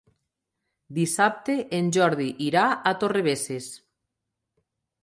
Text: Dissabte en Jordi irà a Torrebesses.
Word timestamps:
Dissabte 0.99 1.57
en 1.81 1.91
Jordi 1.99 2.27
irà 2.47 2.65
a 2.73 2.95
Torrebesses. 3.05 3.71